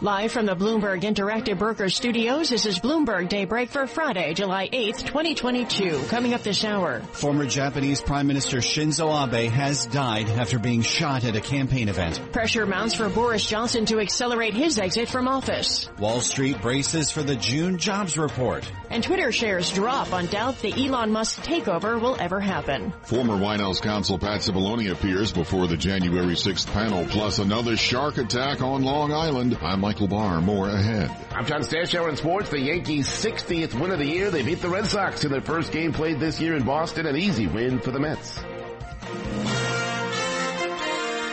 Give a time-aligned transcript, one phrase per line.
[0.00, 5.04] Live from the Bloomberg Interactive Brokers Studios, this is Bloomberg Daybreak for Friday, July 8th,
[5.04, 6.04] 2022.
[6.08, 7.00] Coming up this hour.
[7.00, 12.30] Former Japanese Prime Minister Shinzo Abe has died after being shot at a campaign event.
[12.30, 15.90] Pressure mounts for Boris Johnson to accelerate his exit from office.
[15.98, 18.70] Wall Street braces for the June jobs report.
[18.90, 22.92] And Twitter shares drop on doubt the Elon Musk takeover will ever happen.
[23.02, 28.16] Former White House counsel Pat Cipollone appears before the January 6th panel, plus another shark
[28.18, 29.58] attack on Long Island.
[29.60, 30.42] I'm Michael Barr.
[30.42, 31.10] More ahead.
[31.30, 32.50] I'm John Stashower in sports.
[32.50, 34.30] The Yankees' 60th win of the year.
[34.30, 37.06] They beat the Red Sox in their first game played this year in Boston.
[37.06, 38.38] An easy win for the Mets.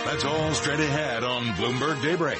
[0.06, 2.40] That's all straight ahead on Bloomberg Daybreak.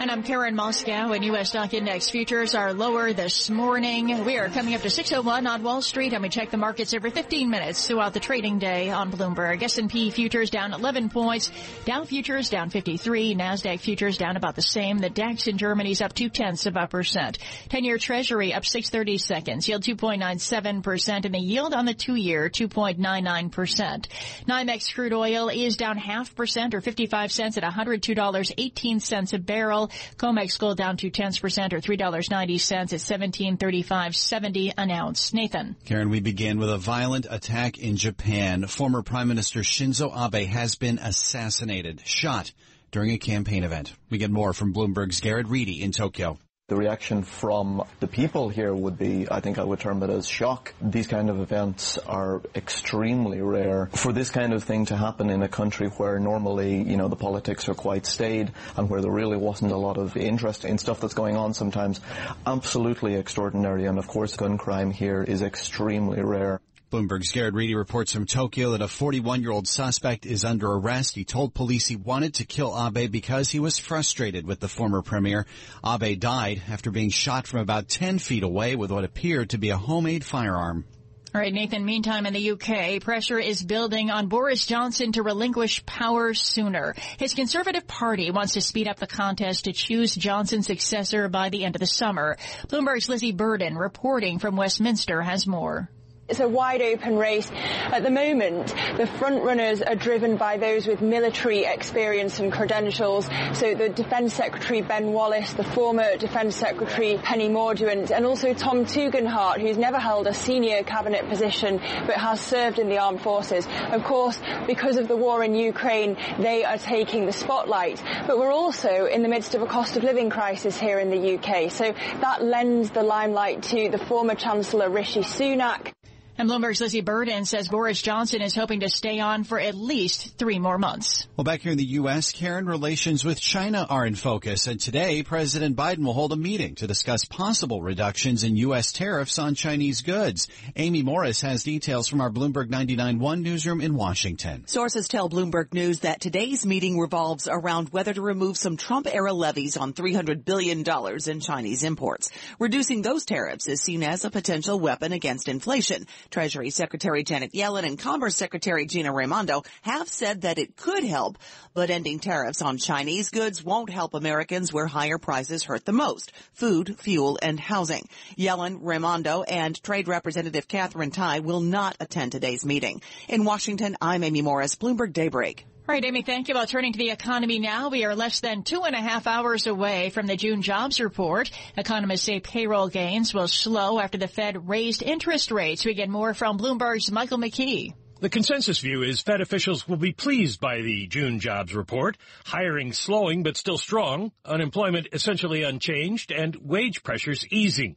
[0.00, 1.50] And I'm Karen Moskow and U.S.
[1.50, 4.24] stock index futures are lower this morning.
[4.24, 7.10] We are coming up to 601 on Wall Street and we check the markets every
[7.10, 9.62] 15 minutes throughout the trading day on Bloomberg.
[9.62, 11.52] S&P futures down 11 points.
[11.84, 13.34] Dow futures down 53.
[13.34, 14.96] NASDAQ futures down about the same.
[14.96, 17.38] The DAX in Germany's up two tenths of a percent.
[17.68, 19.68] 10-year treasury up 630 seconds.
[19.68, 24.06] Yield 2.97% and the yield on the two-year 2.99%.
[24.48, 29.89] NYMEX crude oil is down half percent or 55 cents at $102.18 a barrel.
[30.16, 34.16] COMEX gold down two tenths percent or three dollars ninety cents at seventeen thirty five
[34.16, 35.32] seventy an ounce.
[35.32, 35.76] Nathan.
[35.84, 38.66] Karen, we begin with a violent attack in Japan.
[38.66, 42.52] Former Prime Minister Shinzo Abe has been assassinated, shot
[42.90, 43.92] during a campaign event.
[44.10, 46.38] We get more from Bloomberg's Gearoid Reidy in Tokyo.
[46.70, 50.28] The reaction from the people here would be, I think I would term it as
[50.28, 50.72] shock.
[50.80, 53.90] These kind of events are extremely rare.
[53.92, 57.16] For this kind of thing to happen in a country where normally, you know, the
[57.16, 61.00] politics are quite staid and where there really wasn't a lot of interest in stuff
[61.00, 62.00] that's going on sometimes,
[62.46, 63.86] absolutely extraordinary.
[63.86, 66.60] And of course, gun crime here is extremely rare.
[66.90, 71.14] Bloomberg's Gearoid Reidy reports from Tokyo that a 41-year-old suspect is under arrest.
[71.14, 75.00] He told police he wanted to kill Abe because he was frustrated with the former
[75.00, 75.46] premier.
[75.86, 79.70] Abe died after being shot from about 10 feet away with what appeared to be
[79.70, 80.84] a homemade firearm.
[81.32, 81.84] All right, Nathan.
[81.84, 86.96] Meantime, in the UK, pressure is building on Boris Johnson to relinquish power sooner.
[87.18, 91.64] His Conservative Party wants to speed up the contest to choose Johnson's successor by the
[91.64, 92.36] end of the summer.
[92.66, 95.88] Bloomberg's Lizzie Burden, reporting from Westminster, has more.
[96.30, 97.50] It's a wide open race.
[97.86, 103.28] At the moment, the front runners are driven by those with military experience and credentials.
[103.54, 108.84] So the Defence Secretary Ben Wallace, the former Defence Secretary Penny Mordaunt, and also Tom
[108.84, 113.66] Tugendhat, who's never held a senior cabinet position but has served in the armed forces.
[113.90, 118.00] Of course, because of the war in Ukraine, they are taking the spotlight.
[118.28, 121.34] But we're also in the midst of a cost of living crisis here in the
[121.34, 121.72] UK.
[121.72, 125.92] So that lends the limelight to the former Chancellor Rishi Sunak.
[126.40, 130.38] And Bloomberg's Lizzie Burden says Boris Johnson is hoping to stay on for at least
[130.38, 131.28] three more months.
[131.36, 134.66] Well, back here in the U.S., Karen, relations with China are in focus.
[134.66, 138.90] And today, President Biden will hold a meeting to discuss possible reductions in U.S.
[138.90, 140.48] tariffs on Chinese goods.
[140.76, 144.66] Amy Morris has details from our Bloomberg 99.1 newsroom in Washington.
[144.66, 149.76] Sources tell Bloomberg News that today's meeting revolves around whether to remove some Trump-era levies
[149.76, 150.82] on $300 billion
[151.26, 152.30] in Chinese imports.
[152.58, 156.06] Reducing those tariffs is seen as a potential weapon against inflation.
[156.30, 161.38] Treasury Secretary Janet Yellen and Commerce Secretary Gina Raimondo have said that it could help,
[161.74, 166.32] but ending tariffs on Chinese goods won't help Americans where higher prices hurt the most,
[166.52, 168.08] food, fuel, and housing.
[168.36, 173.02] Yellen, Raimondo, and Trade Representative Katherine Tai will not attend today's meeting.
[173.28, 175.66] In Washington, I'm Amy Morris, Bloomberg Daybreak.
[175.90, 176.54] All right, Amy, thank you.
[176.54, 179.66] Well, turning to the economy now, we are less than two and a half hours
[179.66, 181.50] away from the June jobs report.
[181.76, 185.84] Economists say payroll gains will slow after the Fed raised interest rates.
[185.84, 187.92] We get more from Bloomberg's Michael McKee.
[188.20, 192.16] The consensus view is Fed officials will be pleased by the June jobs report.
[192.44, 197.96] Hiring slowing but still strong, unemployment essentially unchanged, and wage pressures easing.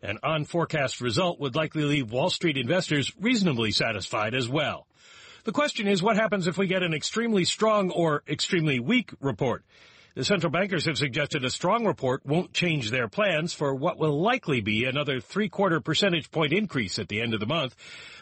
[0.00, 4.86] An on-forecast result would likely leave Wall Street investors reasonably satisfied as well.
[5.44, 9.64] The question is what happens if we get an extremely strong or extremely weak report?
[10.14, 14.20] The central bankers have suggested a strong report won't change their plans for what will
[14.20, 17.74] likely be another three-quarter percentage point increase at the end of the month,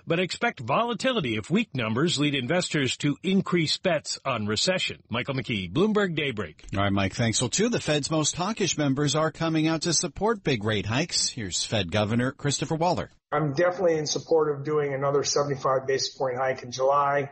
[0.06, 5.02] but expect volatility if weak numbers lead investors to increase bets on recession.
[5.10, 6.64] Michael McKee, Bloomberg Daybreak.
[6.74, 7.40] All right, Mike, thanks.
[7.42, 10.86] Well, two of the Fed's most hawkish members are coming out to support big rate
[10.86, 11.28] hikes.
[11.28, 13.10] Here's Fed Governor Christopher Waller.
[13.32, 17.30] I'm definitely in support of doing another 75 basis point hike in July,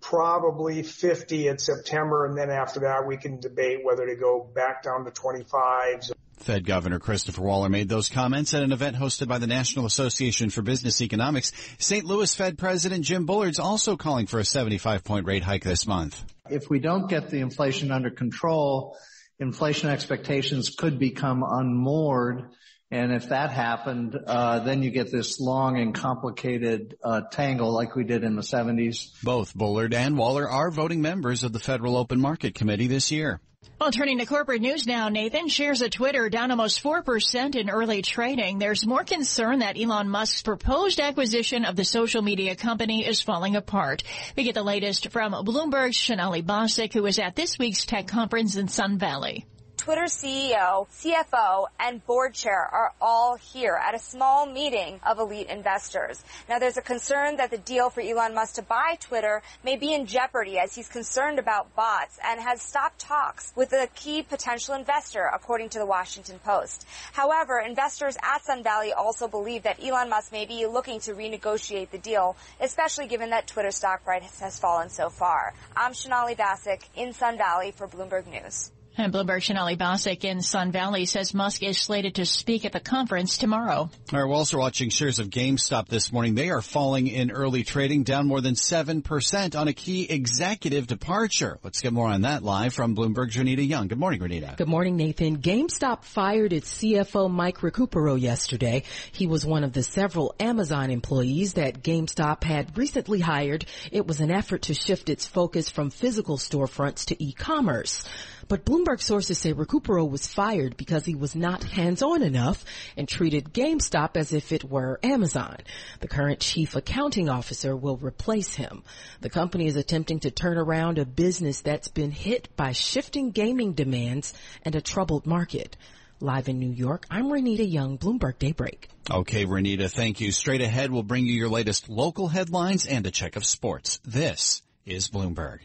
[0.00, 4.82] probably 50 in September, and then after that we can debate whether to go back
[4.82, 6.12] down to 25s.
[6.38, 10.48] Fed Governor Christopher Waller made those comments at an event hosted by the National Association
[10.48, 11.52] for Business Economics.
[11.78, 12.06] St.
[12.06, 16.24] Louis Fed President Jim Bullard's also calling for a 75 point rate hike this month.
[16.50, 18.96] If we don't get the inflation under control,
[19.38, 22.48] inflation expectations could become unmoored
[22.92, 27.96] and if that happened, uh, then you get this long and complicated uh, tangle like
[27.96, 29.10] we did in the 70s.
[29.22, 33.40] Both Bullard and Waller are voting members of the Federal Open Market Committee this year.
[33.80, 38.02] Well, turning to corporate news now, Nathan, shares of Twitter down almost 4% in early
[38.02, 38.58] trading.
[38.58, 43.56] There's more concern that Elon Musk's proposed acquisition of the social media company is falling
[43.56, 44.02] apart.
[44.36, 48.56] We get the latest from Bloomberg's Sonali Basak, who was at this week's tech conference
[48.56, 49.46] in Sun Valley.
[49.82, 55.48] Twitter CEO, CFO, and board chair are all here at a small meeting of elite
[55.48, 56.22] investors.
[56.48, 59.92] Now there's a concern that the deal for Elon Musk to buy Twitter may be
[59.92, 64.76] in jeopardy as he's concerned about bots and has stopped talks with a key potential
[64.76, 66.86] investor, according to the Washington Post.
[67.12, 71.90] However, investors at Sun Valley also believe that Elon Musk may be looking to renegotiate
[71.90, 75.54] the deal, especially given that Twitter stock price has fallen so far.
[75.74, 78.70] I'm Sonali Basak in Sun Valley for Bloomberg News.
[78.94, 82.80] And Bloomberg Sonali Basak in Sun Valley says Musk is slated to speak at the
[82.80, 83.78] conference tomorrow.
[83.78, 86.34] All right, we're also watching shares of GameStop this morning.
[86.34, 91.58] They are falling in early trading, down more than 7% on a key executive departure.
[91.64, 93.88] Let's get more on that live from Bloomberg's Renita Young.
[93.88, 94.58] Good morning, Renita.
[94.58, 95.38] Good morning, Nathan.
[95.38, 98.82] GameStop fired its CFO Mike Recupero yesterday.
[99.10, 103.64] He was one of the several Amazon employees that GameStop had recently hired.
[103.90, 108.04] It was an effort to shift its focus from physical storefronts to e-commerce.
[108.52, 112.66] But Bloomberg sources say Recupero was fired because he was not hands-on enough
[112.98, 115.56] and treated GameStop as if it were Amazon.
[116.00, 118.82] The current chief accounting officer will replace him.
[119.22, 123.72] The company is attempting to turn around a business that's been hit by shifting gaming
[123.72, 124.34] demands
[124.66, 125.78] and a troubled market.
[126.20, 128.90] Live in New York, I'm Renita Young, Bloomberg Daybreak.
[129.10, 130.30] Okay, Renita, thank you.
[130.30, 133.98] Straight ahead, we'll bring you your latest local headlines and a check of sports.
[134.04, 135.60] This is Bloomberg.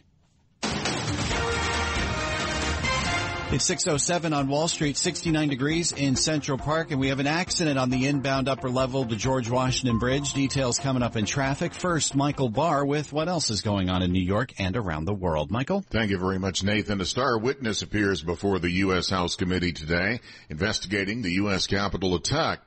[3.50, 7.80] It's 607 on Wall Street, 69 degrees in Central Park, and we have an accident
[7.80, 10.34] on the inbound upper level of the George Washington Bridge.
[10.34, 11.74] Details coming up in traffic.
[11.74, 15.14] First, Michael Barr with what else is going on in New York and around the
[15.14, 15.50] world.
[15.50, 15.82] Michael?
[15.90, 17.00] Thank you very much, Nathan.
[17.00, 19.10] A star witness appears before the U.S.
[19.10, 21.68] House Committee today investigating the U.S.
[21.68, 22.60] Capitol attack.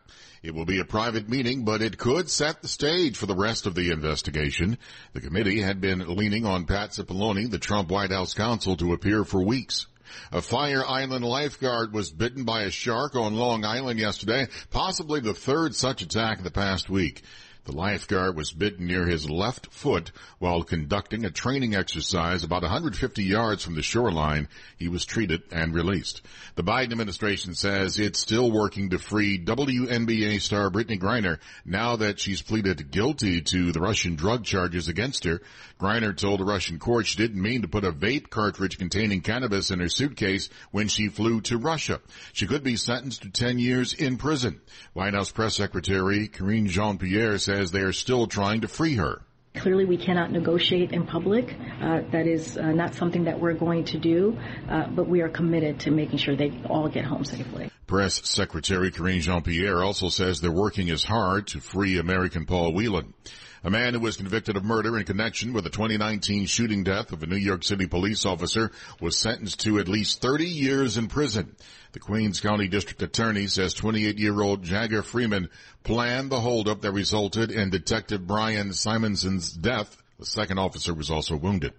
[0.42, 3.66] It will be a private meeting, but it could set the stage for the rest
[3.66, 4.78] of the investigation.
[5.12, 9.24] The committee had been leaning on Pat Cipollone, the Trump White House counsel, to appear
[9.24, 9.86] for weeks.
[10.32, 15.34] A Fire Island lifeguard was bitten by a shark on Long Island yesterday, possibly the
[15.34, 17.22] third such attack in the past week.
[17.64, 23.22] The lifeguard was bitten near his left foot while conducting a training exercise about 150
[23.22, 24.48] yards from the shoreline.
[24.78, 26.22] He was treated and released.
[26.54, 32.18] The Biden administration says it's still working to free WNBA star Brittney Griner now that
[32.18, 35.42] she's pleaded guilty to the Russian drug charges against her.
[35.80, 39.70] Griner told a Russian court she didn't mean to put a vape cartridge containing cannabis
[39.70, 42.00] in her suitcase when she flew to Russia.
[42.34, 44.60] She could be sentenced to 10 years in prison.
[44.92, 49.22] White House Press Secretary Karine Jean-Pierre says they are still trying to free her.
[49.54, 51.56] Clearly, we cannot negotiate in public.
[51.82, 55.28] Uh, that is uh, not something that we're going to do, uh, but we are
[55.28, 57.70] committed to making sure they all get home safely.
[57.86, 63.12] Press Secretary Karine Jean-Pierre also says they're working as hard to free American Paul Whelan.
[63.62, 67.22] A man who was convicted of murder in connection with the 2019 shooting death of
[67.22, 68.70] a New York City police officer
[69.02, 71.54] was sentenced to at least 30 years in prison.
[71.92, 75.50] The Queens County District Attorney says 28-year-old Jagger Freeman
[75.82, 79.94] planned the holdup that resulted in Detective Brian Simonson's death.
[80.18, 81.74] The second officer was also wounded.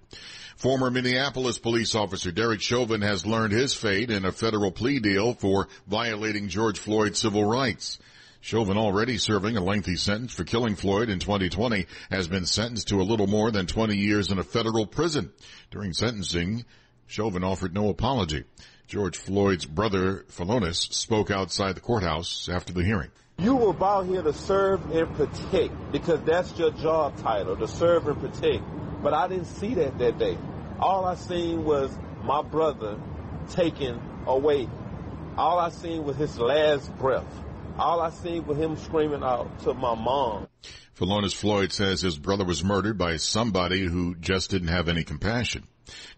[0.57, 5.33] Former Minneapolis police officer Derek Chauvin has learned his fate in a federal plea deal
[5.33, 7.97] for violating George Floyd's civil rights.
[8.43, 12.99] Chauvin, already serving a lengthy sentence for killing Floyd in 2020, has been sentenced to
[12.99, 15.31] a little more than 20 years in a federal prison.
[15.69, 16.65] During sentencing,
[17.05, 18.45] Chauvin offered no apology.
[18.87, 23.11] George Floyd's brother, Philonise, spoke outside the courthouse after the hearing.
[23.37, 28.07] You were about here to serve and protect because that's your job title, to serve
[28.07, 28.63] and protect.
[29.03, 30.37] But I didn't see that that day.
[30.79, 31.91] All I seen was
[32.23, 32.99] my brother
[33.51, 34.67] taken away.
[35.37, 37.25] All I seen was his last breath.
[37.77, 40.47] All I seen was him screaming out to my mom.
[40.97, 45.63] Philonise Floyd says his brother was murdered by somebody who just didn't have any compassion.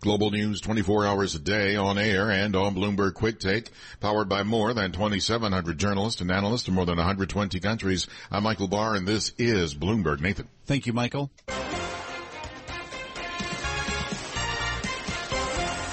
[0.01, 3.69] Global news 24 hours a day on air and on Bloomberg Quick Take,
[4.01, 8.07] powered by more than 2,700 journalists and analysts in more than 120 countries.
[8.29, 10.19] I'm Michael Barr and this is Bloomberg.
[10.21, 10.47] Nathan.
[10.65, 11.31] Thank you, Michael.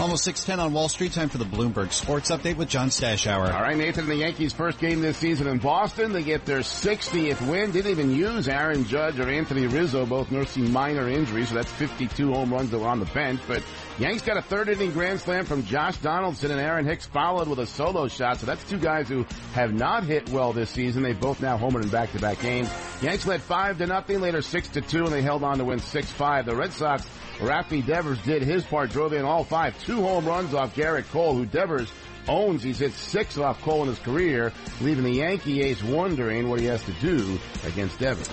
[0.00, 1.12] Almost 610 on Wall Street.
[1.12, 3.52] Time for the Bloomberg Sports Update with John Stashower.
[3.52, 6.14] All right, Nathan, the Yankees' first game this season in Boston.
[6.14, 7.70] They get their 60th win.
[7.72, 12.32] Didn't even use Aaron Judge or Anthony Rizzo, both nursing minor injuries, so that's 52
[12.32, 13.42] home runs that were on the bench.
[13.46, 13.62] But
[13.98, 17.58] Yanks got a third inning grand slam from Josh Donaldson, and Aaron Hicks followed with
[17.58, 18.38] a solo shot.
[18.38, 21.02] So that's two guys who have not hit well this season.
[21.02, 22.70] They both now homered in back-to-back games.
[23.02, 25.78] Yanks led five to nothing, later six to two, and they held on to win
[25.78, 26.46] six five.
[26.46, 27.06] The Red Sox
[27.40, 31.34] Rafi Devers did his part, drove in all five, two home runs off Gerrit Cole,
[31.34, 31.90] who Devers
[32.28, 32.62] owns.
[32.62, 36.66] He's hit six off Cole in his career, leaving the Yankee ace wondering what he
[36.66, 38.28] has to do against Devers.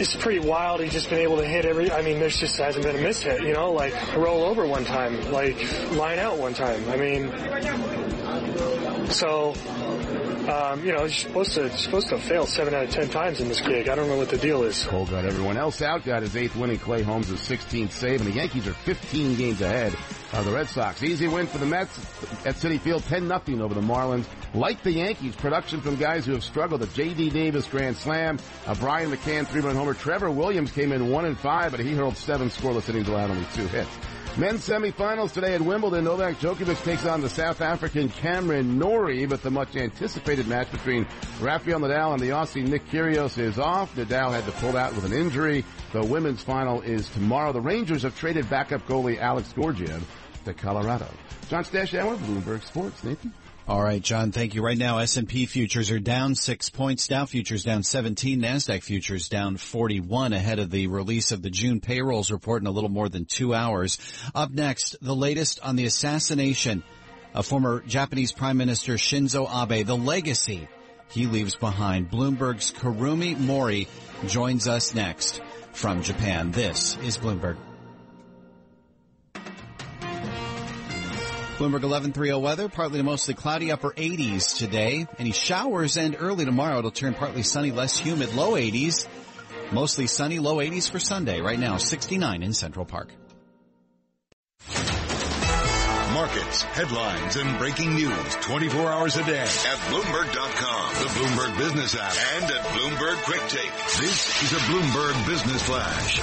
[0.00, 0.80] It's pretty wild.
[0.80, 1.90] He's just been able to hit every.
[1.90, 3.42] I mean, there's just hasn't been a miss hit.
[3.42, 5.56] You know, like roll over one time, like
[5.92, 6.88] line out one time.
[6.88, 7.32] I mean,
[9.10, 9.54] so
[10.48, 13.48] um, you know, he's supposed to supposed to fail seven out of ten times in
[13.48, 13.88] this gig.
[13.88, 14.84] I don't know what the deal is.
[14.84, 16.78] Cole got everyone else out, got his eighth winning.
[16.78, 19.94] Clay Holmes' 16th save, and the Yankees are 15 games ahead
[20.32, 21.02] of the Red Sox.
[21.02, 21.98] Easy win for the Mets
[22.46, 24.24] at Citi Field, 10-0 over the Marlins.
[24.54, 26.80] Like the Yankees, production from guys who have struggled.
[26.80, 27.30] The J.D.
[27.30, 29.94] Davis grand slam, a Brian McCann three-run homer.
[29.94, 33.46] Trevor Williams came in one and five, but he hurled seven scoreless innings, allowed only
[33.54, 33.90] two hits.
[34.36, 36.04] Men's semifinals today at Wimbledon.
[36.04, 41.06] Novak Djokovic takes on the South African Cameron Norrie, but the much anticipated match between
[41.40, 43.96] Rafael Nadal and the Aussie Nick Kyrgios is off.
[43.96, 45.64] Nadal had to pull out with an injury.
[45.92, 47.52] The women's final is tomorrow.
[47.52, 50.06] The Rangers have traded backup goalie Alex Georgiev
[50.44, 51.08] to Colorado.
[51.48, 53.02] John Stashower, Bloomberg Sports.
[53.02, 53.32] Nathan.
[53.68, 54.62] All right, John, thank you.
[54.62, 57.06] Right now, S&P futures are down six points.
[57.06, 58.40] Dow futures down 17.
[58.40, 62.70] NASDAQ futures down 41 ahead of the release of the June payrolls report in a
[62.70, 63.98] little more than two hours.
[64.34, 66.82] Up next, the latest on the assassination
[67.34, 70.66] of former Japanese Prime Minister Shinzo Abe, the legacy
[71.10, 72.10] he leaves behind.
[72.10, 73.86] Bloomberg's Kurumi Mori
[74.28, 76.52] joins us next from Japan.
[76.52, 77.58] This is Bloomberg.
[81.58, 85.08] Bloomberg 1130 weather, partly to mostly cloudy, upper 80s today.
[85.18, 89.08] Any showers and early tomorrow it'll turn partly sunny, less humid, low 80s.
[89.72, 91.40] Mostly sunny, low 80s for Sunday.
[91.40, 93.10] Right now, 69 in Central Park.
[96.14, 102.14] Markets, headlines, and breaking news 24 hours a day at Bloomberg.com, the Bloomberg Business app,
[102.36, 103.72] and at Bloomberg Quick Take.
[103.98, 106.20] This is a Bloomberg Business Flash.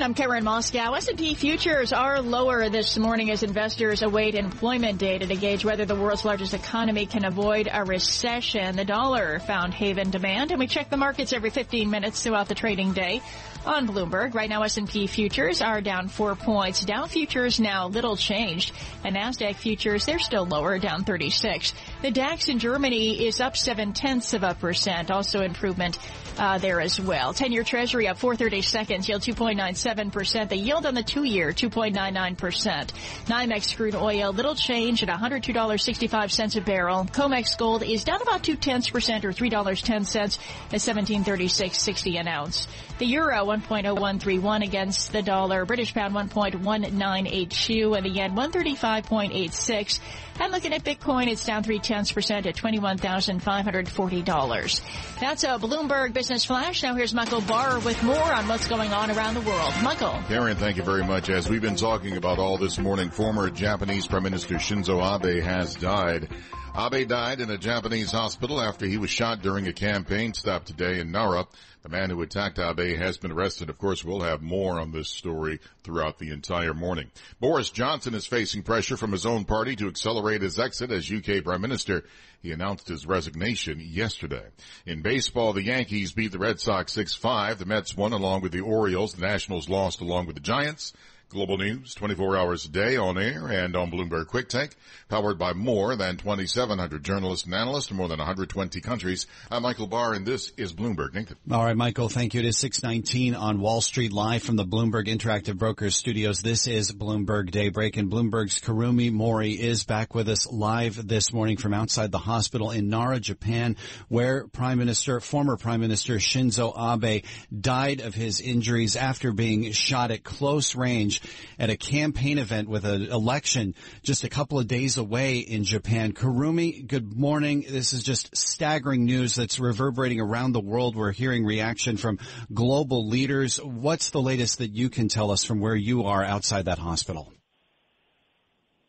[0.00, 0.96] I'm Karen Moskow.
[0.96, 5.96] S&P futures are lower this morning as investors await employment data to gauge whether the
[5.96, 8.76] world's largest economy can avoid a recession.
[8.76, 12.54] The dollar found haven demand, and we check the markets every 15 minutes throughout the
[12.54, 13.22] trading day
[13.68, 14.34] on Bloomberg.
[14.34, 16.84] Right now, S&P futures are down four points.
[16.84, 18.72] Dow futures now little changed,
[19.04, 21.74] and Nasdaq futures they're still lower, down 36.
[22.00, 25.98] The DAX in Germany is up seven tenths of a percent, also improvement
[26.38, 27.34] uh, there as well.
[27.34, 30.50] Ten-year Treasury up 430 seconds, yield 2.97 percent.
[30.50, 32.92] The yield on the two-year 2.99 percent.
[33.26, 37.04] NYMEX crude oil little change at 102.65 cents a barrel.
[37.04, 40.38] COMEX gold is down about two tenths percent or three dollars ten cents
[40.72, 42.66] at 1736.60 an ounce.
[42.98, 45.64] The euro 1.0131 against the dollar.
[45.64, 50.00] British pound 1.1982 and the yen 135.86.
[50.40, 55.20] And looking at Bitcoin, it's down three tenths percent at $21,540.
[55.20, 56.82] That's a Bloomberg Business Flash.
[56.82, 59.72] Now here's Michael Barr with more on what's going on around the world.
[59.82, 60.14] Michael.
[60.28, 61.28] Karen, thank you very much.
[61.28, 65.74] As we've been talking about all this morning, former Japanese Prime Minister Shinzo Abe has
[65.74, 66.28] died.
[66.76, 71.00] Abe died in a Japanese hospital after he was shot during a campaign stop today
[71.00, 71.46] in Nara.
[71.82, 73.70] The man who attacked Abe has been arrested.
[73.70, 77.10] Of course, we'll have more on this story throughout the entire morning.
[77.40, 81.42] Boris Johnson is facing pressure from his own party to accelerate his exit as UK
[81.44, 82.04] Prime Minister.
[82.42, 84.46] He announced his resignation yesterday.
[84.86, 87.58] In baseball, the Yankees beat the Red Sox 6-5.
[87.58, 89.14] The Mets won along with the Orioles.
[89.14, 90.92] The Nationals lost along with the Giants.
[91.30, 94.70] Global News, 24 hours a day on air and on Bloomberg Quick Take,
[95.10, 99.26] powered by more than 2,700 journalists and analysts in more than 120 countries.
[99.50, 101.12] I'm Michael Barr, and this is Bloomberg.
[101.12, 101.36] Nathan.
[101.50, 102.40] All right, Michael, thank you.
[102.40, 106.40] It is 619 on Wall Street, live from the Bloomberg Interactive Brokers studios.
[106.40, 111.58] This is Bloomberg Daybreak, and Bloomberg's Kurumi Mori is back with us live this morning
[111.58, 113.76] from outside the hospital in Nara, Japan,
[114.08, 120.10] where Prime Minister, former Prime Minister Shinzo Abe died of his injuries after being shot
[120.10, 121.17] at close range
[121.58, 126.12] at a campaign event with an election just a couple of days away in Japan.
[126.12, 127.64] Kurumi, good morning.
[127.68, 130.96] This is just staggering news that's reverberating around the world.
[130.96, 132.18] We're hearing reaction from
[132.52, 133.56] global leaders.
[133.62, 137.32] What's the latest that you can tell us from where you are outside that hospital?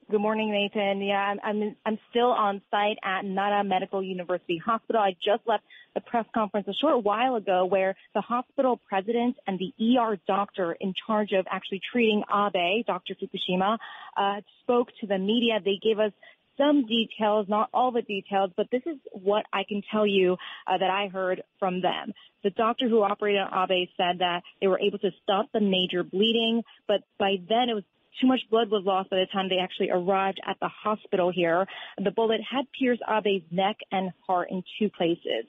[0.09, 1.03] Good morning, Nathan.
[1.03, 4.99] Yeah, I'm, I'm, I'm still on site at Nara Medical University Hospital.
[4.99, 5.63] I just left
[5.95, 10.73] the press conference a short while ago where the hospital president and the ER doctor
[10.79, 13.15] in charge of actually treating Abe, Dr.
[13.15, 13.77] Fukushima,
[14.17, 15.59] uh, spoke to the media.
[15.63, 16.11] They gave us
[16.57, 20.35] some details, not all the details, but this is what I can tell you
[20.67, 22.13] uh, that I heard from them.
[22.43, 26.03] The doctor who operated on Abe said that they were able to stop the major
[26.03, 27.83] bleeding, but by then it was
[28.19, 31.65] too much blood was lost by the time they actually arrived at the hospital here.
[32.03, 35.45] The bullet had pierced Abe's neck and heart in two places.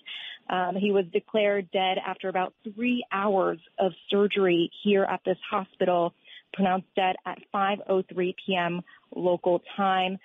[0.49, 6.15] Um, he was declared dead after about three hours of surgery here at this hospital,
[6.53, 8.83] pronounced dead at 5.03 p.m.
[9.15, 10.19] local time.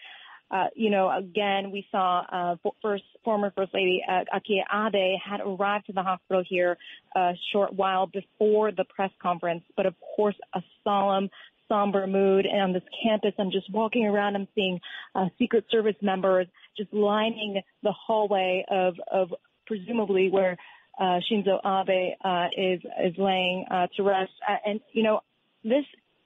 [0.51, 5.41] Uh, you know, again, we saw uh, first former First Lady uh, Akie Abe had
[5.41, 6.77] arrived to the hospital here
[7.15, 11.29] a short while before the press conference, but of course a solemn
[11.67, 12.45] somber mood.
[12.45, 14.35] And on this campus, I'm just walking around.
[14.35, 14.79] I'm seeing
[15.13, 19.33] uh, Secret Service members just lining the hallway of, of
[19.65, 20.57] presumably where
[20.99, 24.31] uh, Shinzo Abe uh, is is laying uh, to rest.
[24.47, 25.21] Uh, and you know,
[25.63, 25.85] this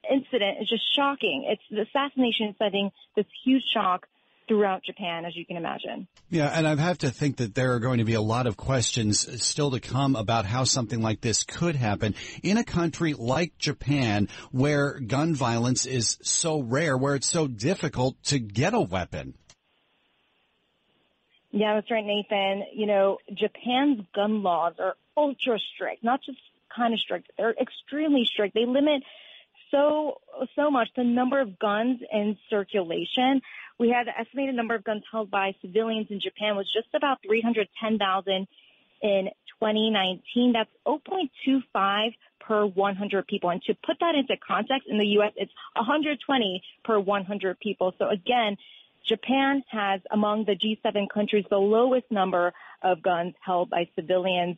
[0.10, 1.45] incident is just shocking.
[1.47, 4.08] It's the assassination setting this huge shock
[4.49, 6.07] throughout Japan, as you can imagine.
[6.29, 8.57] Yeah, and I have to think that there are going to be a lot of
[8.57, 13.57] questions still to come about how something like this could happen in a country like
[13.59, 19.35] Japan where gun violence is so rare, where it's so difficult to get a weapon.
[21.51, 22.63] Yeah, that's right, Nathan.
[22.73, 26.39] You know, Japan's gun laws are ultra strict, not just
[26.75, 27.31] kind of strict.
[27.38, 28.55] They're extremely strict.
[28.55, 29.03] They limit
[29.71, 30.21] so
[30.55, 33.41] so much the number of guns in circulation.
[33.77, 37.19] We had the estimated number of guns held by civilians in Japan was just about
[37.25, 38.47] 310,000
[39.01, 39.29] in
[39.62, 40.53] 2019.
[40.53, 43.49] That's 0.25 per 100 people.
[43.49, 47.93] And to put that into context, in the U.S., it's 120 per 100 people.
[47.97, 48.58] So again,
[49.08, 54.58] Japan has among the G7 countries the lowest number of guns held by civilians.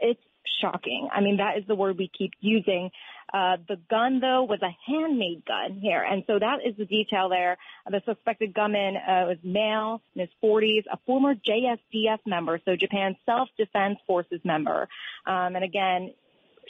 [0.00, 0.20] It's
[0.60, 1.08] shocking.
[1.12, 2.90] I mean, that is the word we keep using.
[3.32, 7.28] Uh, the gun, though, was a handmade gun here, and so that is the detail
[7.28, 7.58] there.
[7.86, 13.16] The suspected gunman uh, was male, in his 40s, a former JSDF member, so Japan's
[13.26, 14.88] Self-Defense Forces member.
[15.26, 16.14] Um, and again,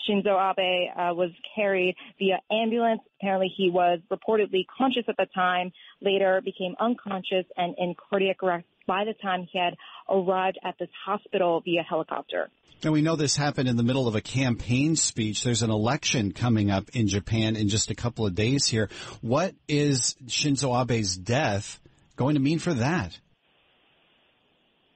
[0.09, 3.03] Shinzo Abe uh, was carried via ambulance.
[3.21, 5.73] Apparently, he was reportedly conscious at the time.
[6.01, 9.77] Later, became unconscious and in cardiac arrest by the time he had
[10.09, 12.51] arrived at this hospital via helicopter.
[12.83, 15.45] And we know this happened in the middle of a campaign speech.
[15.45, 18.89] There's an election coming up in Japan in just a couple of days here.
[19.21, 21.81] What is Shinzo Abe's death
[22.17, 23.19] going to mean for that?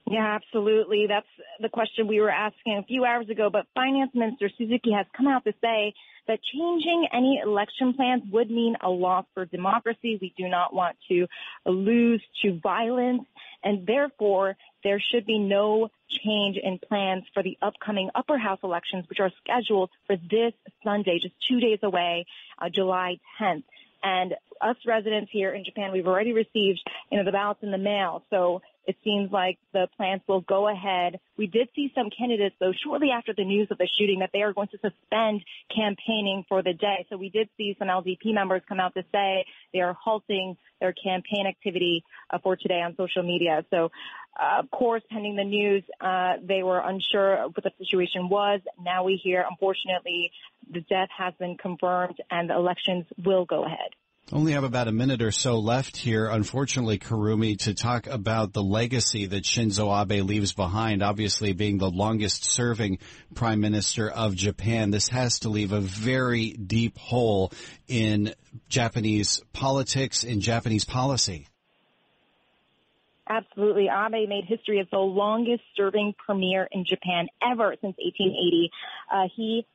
[0.09, 1.05] Yeah, absolutely.
[1.07, 1.27] That's
[1.59, 3.49] the question we were asking a few hours ago.
[3.49, 5.93] But Finance Minister Suzuki has come out to say
[6.27, 10.17] that changing any election plans would mean a loss for democracy.
[10.21, 11.27] We do not want to
[11.65, 13.23] lose to violence,
[13.63, 15.89] and therefore there should be no
[16.23, 21.19] change in plans for the upcoming upper house elections, which are scheduled for this Sunday,
[21.21, 22.25] just two days away,
[22.59, 23.63] uh, July 10th.
[24.03, 27.77] And us residents here in Japan, we've already received, you know, the ballots in the
[27.77, 28.23] mail.
[28.29, 31.19] So it seems like the plans will go ahead.
[31.37, 34.41] We did see some candidates, though, shortly after the news of the shooting that they
[34.41, 35.43] are going to suspend
[35.73, 37.05] campaigning for the day.
[37.09, 40.93] So we did see some LDP members come out to say they are halting their
[40.93, 43.65] campaign activity uh, for today on social media.
[43.69, 43.89] So,
[44.37, 48.59] uh, of course, pending the news, uh, they were unsure what the situation was.
[48.79, 50.31] Now we hear, unfortunately,
[50.69, 53.91] the death has been confirmed and the elections will go ahead.
[54.31, 58.63] Only have about a minute or so left here, unfortunately, Kurumi, to talk about the
[58.63, 61.03] legacy that Shinzo Abe leaves behind.
[61.03, 62.99] Obviously, being the longest serving
[63.35, 67.51] prime minister of Japan, this has to leave a very deep hole
[67.87, 68.33] in
[68.69, 71.47] Japanese politics, in Japanese policy.
[73.27, 73.87] Absolutely.
[73.89, 78.71] Abe made history as the longest serving premier in Japan ever since 1880.
[79.11, 79.65] Uh, he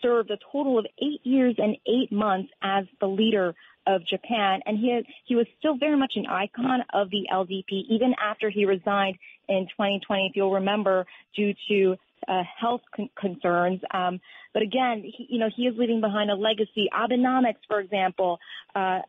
[0.00, 3.54] served a total of eight years and eight months as the leader
[3.86, 8.14] of Japan, and he he was still very much an icon of the LDP even
[8.22, 9.16] after he resigned
[9.48, 10.26] in 2020.
[10.26, 11.96] If you'll remember, due to
[12.28, 13.80] uh, health con- concerns.
[13.92, 14.20] Um,
[14.52, 16.88] but again, he, you know, he is leaving behind a legacy.
[16.92, 18.38] Abenomics, for example,
[18.74, 19.00] uh,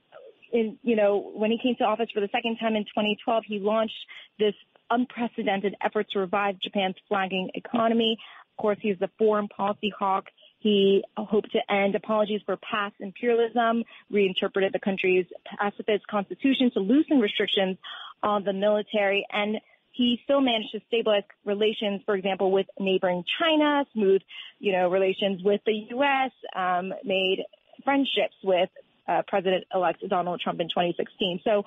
[0.51, 3.59] in you know, when he came to office for the second time in 2012, he
[3.59, 3.93] launched
[4.39, 4.53] this
[4.89, 8.17] unprecedented effort to revive Japan's flagging economy.
[8.57, 10.25] Of course, he's the foreign policy hawk
[10.61, 15.25] he hoped to end apologies for past imperialism, reinterpreted the country's
[15.57, 17.77] pacifist constitution to loosen restrictions
[18.21, 19.57] on the military, and
[19.91, 24.21] he still managed to stabilize relations, for example, with neighboring China, smooth,
[24.59, 27.43] you know, relations with the U.S., um, made
[27.83, 28.69] friendships with
[29.07, 31.41] uh, President-elect Donald Trump in 2016.
[31.43, 31.63] So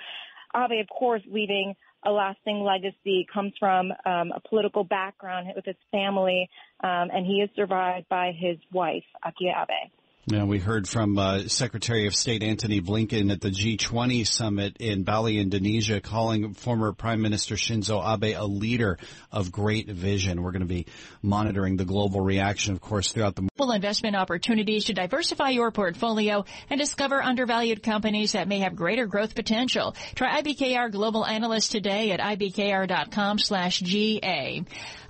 [0.57, 5.77] Abe, of course, leaving a lasting legacy comes from um, a political background with his
[5.91, 6.49] family,
[6.83, 9.91] um, and he is survived by his wife, Akie Abe.
[10.27, 15.03] Yeah, we heard from uh, Secretary of State Antony Blinken at the G20 summit in
[15.03, 18.97] Bali, Indonesia, calling former Prime Minister Shinzo Abe a leader
[19.31, 20.43] of great vision.
[20.43, 20.87] We're going to be
[21.21, 26.47] monitoring the global reaction, of course, throughout the full investment opportunities to diversify your portfolio
[26.71, 29.95] and discover undervalued companies that may have greater growth potential.
[30.15, 33.05] Try IBKR Global Analyst today at ibkr.com/ga.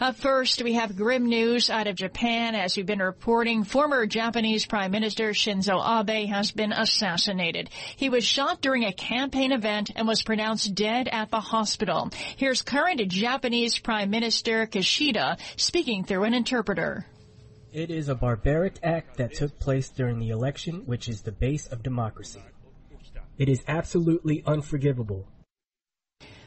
[0.00, 3.62] Up first, we have grim news out of Japan, as we've been reporting.
[3.62, 7.68] Former Japanese Prime Minister Minister Shinzo Abe has been assassinated.
[7.94, 12.08] He was shot during a campaign event and was pronounced dead at the hospital.
[12.38, 17.04] Here's current Japanese Prime Minister Kishida speaking through an interpreter.
[17.70, 21.66] It is a barbaric act that took place during the election, which is the base
[21.66, 22.42] of democracy.
[23.36, 25.28] It is absolutely unforgivable.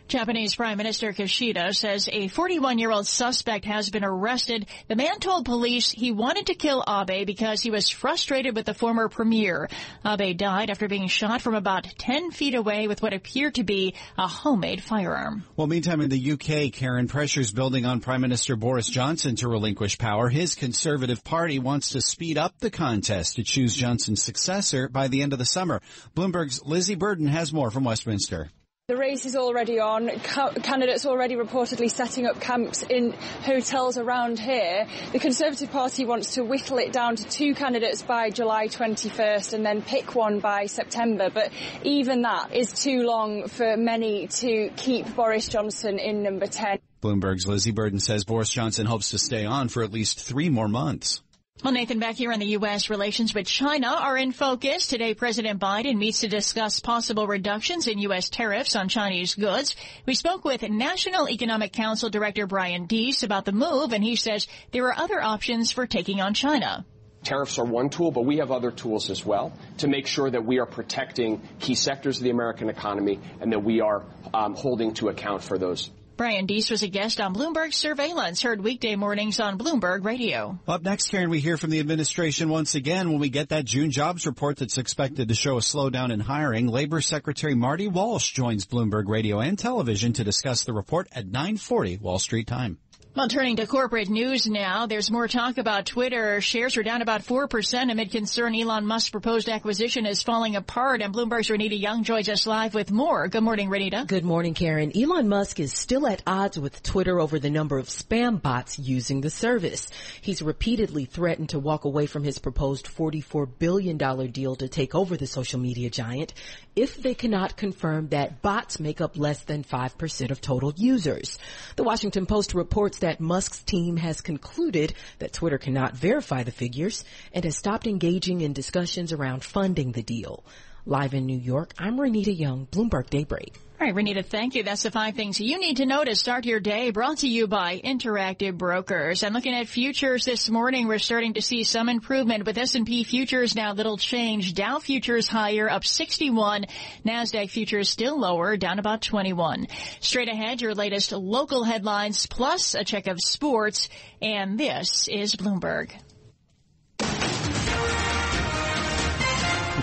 [0.08, 4.65] Japanese Prime Minister Kishida says a 41-year-old suspect has been arrested.
[4.88, 8.74] The man told police he wanted to kill Abe because he was frustrated with the
[8.74, 9.70] former premier.
[10.06, 13.96] Abe died after being shot from about 10 feet away with what appeared to be
[14.17, 15.43] a homemade firearm.
[15.58, 19.98] Well, meantime, in the UK, Karen, pressure's building on Prime Minister Boris Johnson to relinquish
[19.98, 20.30] power.
[20.30, 25.22] His Conservative Party wants to speed up the contest to choose Johnson's successor by the
[25.22, 25.82] end of the summer.
[26.15, 28.50] Bloomberg's Lizzie Burden has more from Westminster.
[28.89, 30.08] The race is already on.
[30.08, 33.12] candidates already reportedly setting up camps in
[33.43, 34.88] hotels around here.
[35.12, 39.65] The Conservative Party wants to whittle it down to two candidates by July 21st and
[39.65, 41.30] then pick one by September.
[41.30, 41.52] But
[41.84, 46.80] even that is too long for many to keep Boris Johnson in number 10.
[47.02, 50.69] Bloomberg's Lizzie Burden says Boris Johnson hopes to stay on for at least three more
[50.69, 51.21] months.
[51.63, 54.86] Well, Nathan, back here in the U.S., relations with China are in focus.
[54.86, 58.30] Today, President Biden meets to discuss possible reductions in U.S.
[58.30, 59.76] tariffs on Chinese goods.
[60.06, 64.48] We spoke with National Economic Council Director Brian Deese about the move, and he says
[64.72, 66.86] there are other options for taking on China.
[67.24, 70.46] Tariffs are one tool, but we have other tools as well to make sure that
[70.46, 74.93] we are protecting key sectors of the American economy and that we are um, holding
[74.93, 79.39] to account for those Brian Deese was a guest on Bloomberg Surveillance, heard weekday mornings
[79.39, 80.60] on Bloomberg Radio.
[80.67, 83.91] Up next, Karen, we hear from the administration once again when we get that June
[83.91, 86.69] jobs report that's expected to show a slowdown in hiring.
[86.69, 91.97] Labor Secretary Marty Walsh joins Bloomberg Radio and Television to discuss the report at 940
[91.97, 92.80] Wall Street time.
[93.17, 96.39] Well, turning to corporate news now, there's more talk about Twitter.
[96.39, 101.01] Shares are down about 4% amid concern Elon Musk's proposed acquisition is falling apart.
[101.01, 103.27] And Bloomberg's Renita Young joins us live with more.
[103.27, 104.06] Good morning, Renita.
[104.06, 104.91] Good morning, Karen.
[104.95, 109.21] Elon Musk is still at odds with Twitter over the number of spam bots using
[109.21, 109.89] the service.
[110.21, 115.17] He's repeatedly threatened to walk away from his proposed $44 billion deal to take over
[115.17, 116.36] the social media giant
[116.75, 121.39] if they cannot confirm that bots make up less than 5% of total users.
[121.75, 127.06] The Washington Post reports that Musk's team has concluded that Twitter cannot verify the figures
[127.34, 130.43] and has stopped engaging in discussions around funding the deal.
[130.86, 133.54] Live in New York, I'm Renita Young, Bloomberg Daybreak.
[133.80, 134.63] All right, Renita, thank you.
[134.63, 136.90] That's the five things you need to know to start your day.
[136.90, 139.22] Brought to you by Interactive Brokers.
[139.22, 143.56] And looking at futures this morning, we're starting to see some improvement with S&P futures
[143.56, 144.56] now little change.
[144.56, 146.66] Dow futures higher, up 61.
[147.06, 149.68] Nasdaq futures still lower, down about 21.
[150.00, 153.90] Straight ahead, your latest local headlines plus a check of sports.
[154.20, 155.92] And this is Bloomberg.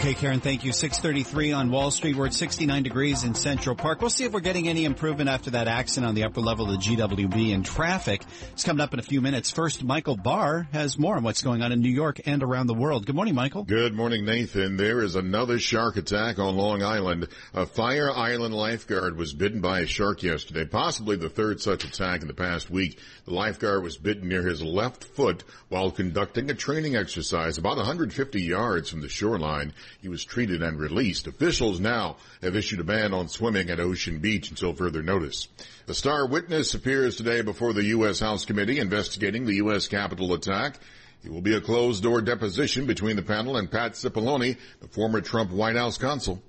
[0.04, 0.72] Okay, Karen, thank you.
[0.72, 2.14] 633 on Wall Street.
[2.14, 4.02] We're at 69 degrees in Central Park.
[4.02, 6.72] We'll see if we're getting any improvement after that accident on the upper level of
[6.72, 8.22] the GWB and traffic.
[8.52, 9.50] It's coming up in a few minutes.
[9.50, 12.74] First, Michael Barr has more on what's going on in New York and around the
[12.74, 13.06] world.
[13.06, 13.64] Good morning, Michael.
[13.64, 14.76] Good morning, Nathan.
[14.76, 17.28] There is another shark attack on Long Island.
[17.54, 22.20] A Fire Island lifeguard was bitten by a shark yesterday, possibly the third such attack
[22.20, 22.98] in the past week.
[23.24, 28.42] The lifeguard was bitten near his left foot while conducting a training exercise about 150
[28.42, 29.72] yards from the shoreline.
[30.00, 31.26] He was treated and released.
[31.26, 35.48] Officials now have issued a ban on swimming at Ocean Beach until further notice.
[35.88, 38.20] A star witness appears today before the U.S.
[38.20, 39.88] House Committee investigating the U.S.
[39.88, 40.78] Capitol attack.
[41.24, 45.22] It will be a closed door deposition between the panel and Pat Cipollone, the former
[45.22, 46.42] Trump White House counsel.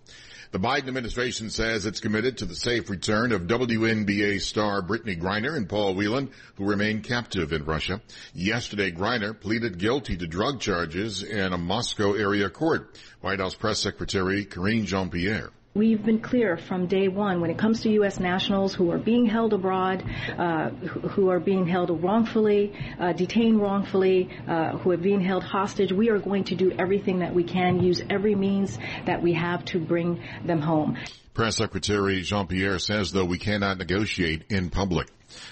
[0.52, 5.58] The Biden administration says it's committed to the safe return of WNBA star Brittney Griner
[5.58, 8.02] and Paul Whelan, who remain captive in Russia.
[8.34, 12.98] Yesterday, Griner pleaded guilty to drug charges in a Moscow area court.
[13.22, 15.52] White House Press Secretary Karine Jean-Pierre.
[15.76, 18.18] We've been clear from day one when it comes to U.S.
[18.18, 20.06] nationals who are being held abroad,
[20.38, 25.92] uh, who are being held wrongfully, uh, detained wrongfully, uh, who are being held hostage.
[25.92, 29.66] We are going to do everything that we can, use every means that we have
[29.66, 30.98] to bring them home.
[31.34, 35.10] Press Secretary Jean-Pierre says, though, we cannot negotiate in public.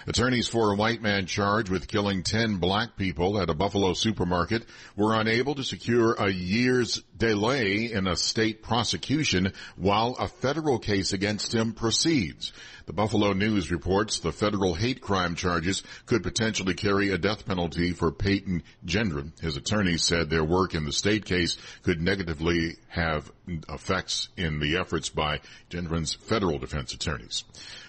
[0.07, 4.65] Attorneys for a white man charged with killing 10 black people at a Buffalo supermarket
[4.95, 11.13] were unable to secure a year's delay in a state prosecution while a federal case
[11.13, 12.51] against him proceeds.
[12.85, 17.93] The Buffalo News reports the federal hate crime charges could potentially carry a death penalty
[17.93, 19.39] for Peyton Gendron.
[19.39, 23.31] His attorneys said their work in the state case could negatively have
[23.69, 27.45] effects in the efforts by Gendron's federal defense attorneys.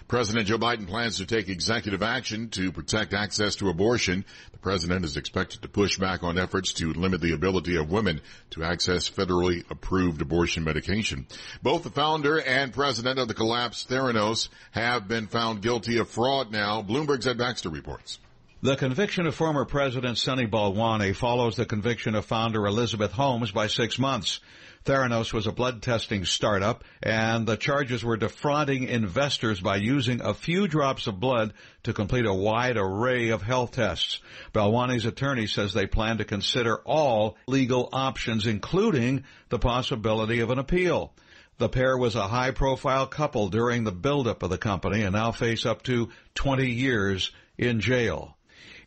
[0.07, 4.23] President Joe Biden plans to take executive action to protect access to abortion.
[4.51, 8.21] The president is expected to push back on efforts to limit the ability of women
[8.51, 11.25] to access federally approved abortion medication.
[11.63, 16.51] Both the founder and president of the collapsed Theranos have been found guilty of fraud
[16.51, 16.83] now.
[16.83, 18.19] Bloomberg's Ed Baxter reports.
[18.61, 23.67] The conviction of former President Sunny Balwani follows the conviction of founder Elizabeth Holmes by
[23.67, 24.39] six months.
[24.85, 30.35] Theranos was a blood testing startup, and the charges were defrauding investors by using a
[30.35, 34.19] few drops of blood to complete a wide array of health tests.
[34.53, 40.59] Balwani's attorney says they plan to consider all legal options, including the possibility of an
[40.59, 41.13] appeal.
[41.57, 45.31] The pair was a high profile couple during the buildup of the company and now
[45.31, 48.34] face up to 20 years in jail.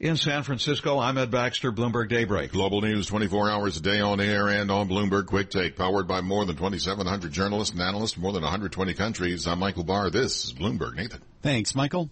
[0.00, 2.52] In San Francisco, I'm Ed Baxter, Bloomberg Daybreak.
[2.52, 6.20] Global news 24 hours a day on air and on Bloomberg Quick Take, powered by
[6.20, 9.48] more than 2,700 journalists and analysts, from more than 120 countries.
[9.48, 10.10] I'm Michael Barr.
[10.10, 10.94] This is Bloomberg.
[10.94, 11.20] Nathan.
[11.42, 12.10] Thanks, Michael.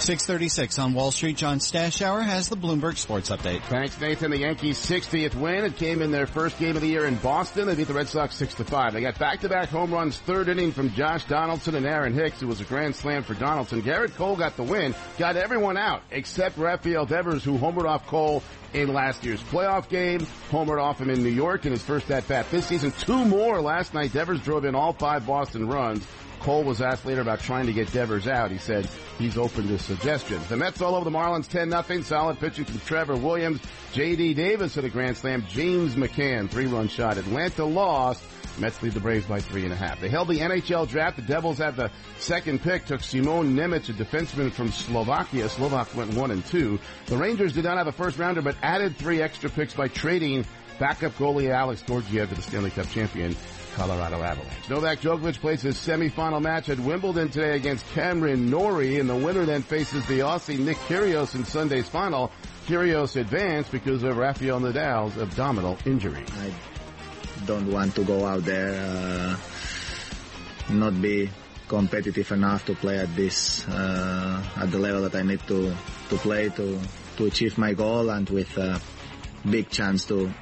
[0.00, 1.36] 636 on Wall Street.
[1.36, 3.62] John Stashower has the Bloomberg Sports Update.
[3.62, 4.30] Thanks, Nathan.
[4.30, 5.64] The Yankees' 60th win.
[5.64, 7.66] It came in their first game of the year in Boston.
[7.66, 8.92] They beat the Red Sox 6 to 5.
[8.92, 12.42] They got back-to-back home runs, third inning from Josh Donaldson and Aaron Hicks.
[12.42, 13.82] It was a grand slam for Donaldson.
[13.82, 18.42] Gerrit Cole got the win, got everyone out except Rafael Devers, who homered off Cole
[18.74, 22.26] in last year's playoff game, homered off him in New York in his first at
[22.28, 22.92] bat this season.
[22.92, 24.12] Two more last night.
[24.12, 26.06] Devers drove in all five Boston runs.
[26.40, 28.50] Cole was asked later about trying to get Devers out.
[28.50, 30.46] He said he's open to suggestions.
[30.48, 32.02] The Mets all over the Marlins 10 nothing.
[32.02, 33.60] Solid pitching from Trevor Williams.
[33.92, 34.34] J.D.
[34.34, 35.44] Davis hit a grand slam.
[35.48, 37.16] James McCann, three run shot.
[37.16, 38.22] Atlanta lost.
[38.58, 40.00] Mets lead the Braves by three and a half.
[40.00, 41.16] They held the NHL draft.
[41.16, 45.48] The Devils had the second pick, took Simon Nemec, a defenseman from Slovakia.
[45.48, 46.78] Slovak went one and two.
[47.06, 50.46] The Rangers did not have a first rounder, but added three extra picks by trading
[50.78, 53.34] backup goalie Alex Georgiev to the Stanley Cup champion
[53.76, 54.70] Colorado Avalanche.
[54.70, 59.44] Novak Djokovic plays his semifinal match at Wimbledon today against Cameron Norrie, and the winner
[59.44, 62.32] then faces the Aussie Nick Kyrgios in Sunday's final.
[62.66, 66.24] Kyrgios advanced because of Rafael Nadal's abdominal injury.
[66.40, 66.50] I
[67.44, 69.36] don't want to go out there, uh,
[70.70, 71.28] not be
[71.68, 75.76] competitive enough to play at this, uh, at the level that I need to,
[76.08, 76.80] to play to,
[77.18, 78.80] to achieve my goal and with a
[79.48, 80.32] big chance to,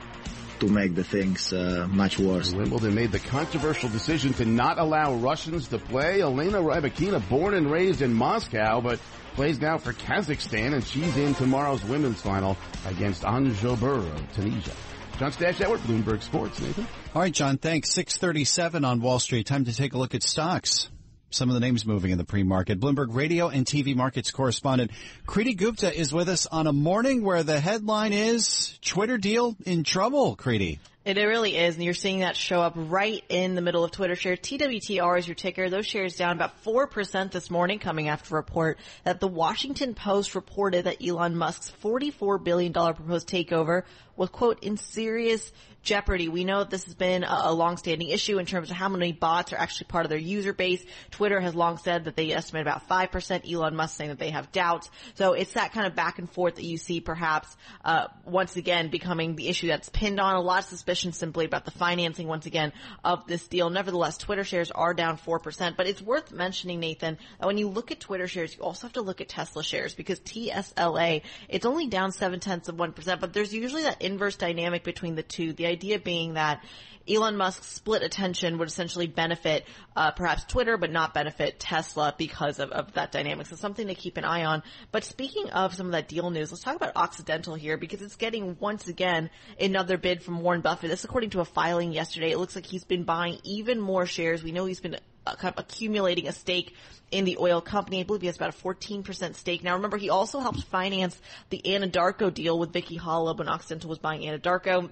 [0.66, 2.52] to make the things uh, much worse.
[2.52, 6.20] Wimbledon made the controversial decision to not allow Russians to play.
[6.20, 8.98] Elena Rybakina, born and raised in Moscow, but
[9.34, 14.72] plays now for Kazakhstan, and she's in tomorrow's women's final against Ons Jabeur of Tunisia.
[15.18, 16.60] John Stashower, Bloomberg Sports.
[16.60, 16.86] Nathan.
[17.14, 17.58] All right, John.
[17.58, 17.92] Thanks.
[17.92, 19.46] Six thirty-seven on Wall Street.
[19.46, 20.88] Time to take a look at stocks.
[21.34, 22.78] Some of the names moving in the pre-market.
[22.78, 24.92] Bloomberg Radio and TV markets correspondent
[25.26, 29.82] Kriti Gupta is with us on a morning where the headline is Twitter deal in
[29.82, 30.36] trouble.
[30.36, 30.78] Kriti.
[31.04, 34.14] It really is, and you're seeing that show up right in the middle of Twitter
[34.14, 34.38] shares.
[34.38, 35.68] TWTR is your ticker.
[35.68, 40.34] Those shares down about 4% this morning coming after a report that the Washington Post
[40.34, 43.82] reported that Elon Musk's $44 billion proposed takeover
[44.16, 45.52] was, quote, in serious
[45.84, 46.28] jeopardy.
[46.28, 49.12] We know that this has been a, a long-standing issue in terms of how many
[49.12, 50.84] bots are actually part of their user base.
[51.10, 53.52] Twitter has long said that they estimate about 5%.
[53.52, 54.90] Elon Musk saying that they have doubts.
[55.14, 58.88] So it's that kind of back and forth that you see perhaps, uh, once again
[58.88, 62.46] becoming the issue that's pinned on a lot of suspicion simply about the financing once
[62.46, 62.72] again
[63.04, 63.68] of this deal.
[63.70, 67.90] Nevertheless, Twitter shares are down 4%, but it's worth mentioning, Nathan, that when you look
[67.90, 71.88] at Twitter shares, you also have to look at Tesla shares because TSLA, it's only
[71.88, 75.52] down 7 tenths of 1%, but there's usually that inverse dynamic between the two.
[75.52, 76.62] The idea being that
[77.08, 82.58] Elon Musk's split attention would essentially benefit uh, perhaps Twitter, but not benefit Tesla because
[82.58, 83.46] of, of that dynamic.
[83.46, 84.62] So something to keep an eye on.
[84.90, 88.16] But speaking of some of that deal news, let's talk about Occidental here because it's
[88.16, 89.28] getting once again
[89.60, 90.90] another bid from Warren Buffett.
[90.90, 92.30] This according to a filing yesterday.
[92.30, 94.42] It looks like he's been buying even more shares.
[94.42, 96.74] We know he's been kind of accumulating a stake
[97.10, 98.00] in the oil company.
[98.00, 99.62] I believe he has about a 14% stake.
[99.62, 103.98] Now remember, he also helped finance the Anadarko deal with Vicki Hollub when Occidental was
[103.98, 104.90] buying Anadarko.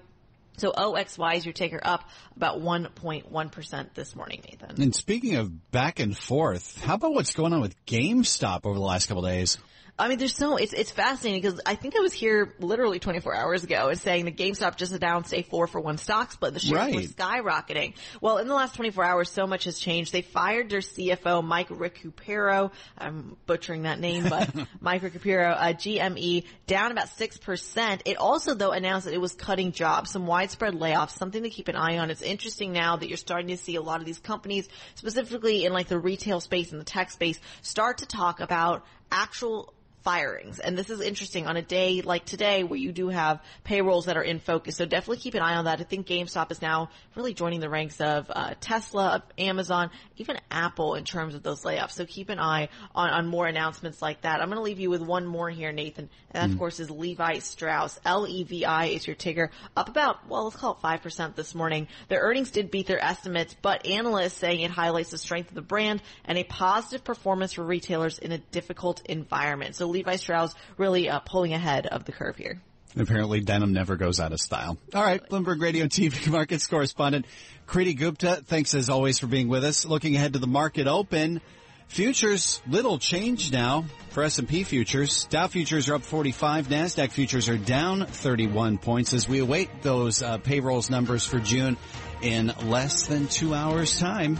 [0.57, 4.81] So OXY is your taker up about 1.1% this morning, Nathan.
[4.81, 8.81] And speaking of back and forth, how about what's going on with GameStop over the
[8.81, 9.57] last couple days?
[9.97, 13.35] I mean, there's so, it's, it's fascinating because I think I was here literally 24
[13.35, 16.55] hours ago and saying that GameStop just announced a four for one stock split.
[16.55, 16.95] The shares Right.
[16.95, 17.93] were skyrocketing.
[18.19, 20.11] Well, in the last 24 hours, so much has changed.
[20.11, 22.71] They fired their CFO, Mike Recupero.
[22.97, 24.49] I'm butchering that name, but
[24.81, 28.01] Mike Recupero, uh, GME, down about 6%.
[28.05, 31.67] It also, though, announced that it was cutting jobs, some widespread layoffs, something to keep
[31.67, 32.09] an eye on.
[32.09, 35.71] It's interesting now that you're starting to see a lot of these companies, specifically in
[35.71, 39.73] like the retail space and the tech space, start to talk about actual
[40.03, 40.59] firings.
[40.59, 44.17] And this is interesting on a day like today where you do have payrolls that
[44.17, 44.77] are in focus.
[44.77, 45.79] So definitely keep an eye on that.
[45.79, 50.37] I think GameStop is now really joining the ranks of uh, Tesla, of Amazon, even
[50.51, 51.91] Apple in terms of those layoffs.
[51.91, 54.41] So keep an eye on, on more announcements like that.
[54.41, 56.09] I'm going to leave you with one more here, Nathan.
[56.31, 57.99] And that, of course, is Levi Strauss.
[58.05, 59.51] L-E-V-I is your ticker.
[59.77, 61.87] Up about, well, let's call it 5% this morning.
[62.09, 65.61] Their earnings did beat their estimates, but analysts saying it highlights the strength of the
[65.61, 69.75] brand and a positive performance for retailers in a difficult environment.
[69.75, 72.61] So Levi Strauss really uh, pulling ahead of the curve here.
[72.95, 74.77] Apparently denim never goes out of style.
[74.93, 77.25] All right, Bloomberg Radio TV markets correspondent
[77.67, 79.85] Kriti Gupta, thanks as always for being with us.
[79.85, 81.41] Looking ahead to the market open,
[81.87, 85.25] futures little change now for S&P futures.
[85.25, 90.21] Dow futures are up 45, Nasdaq futures are down 31 points as we await those
[90.21, 91.77] uh, payrolls numbers for June
[92.21, 94.37] in less than 2 hours time.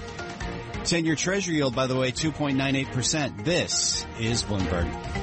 [0.83, 3.45] 10-year treasury yield by the way 2.98%.
[3.45, 5.22] This is Bloomberg.